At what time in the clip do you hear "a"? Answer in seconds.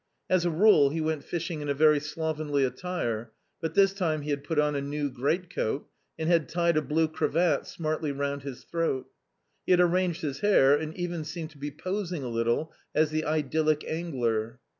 0.45-0.49, 1.69-1.75, 4.73-4.81, 6.75-6.81, 12.23-12.29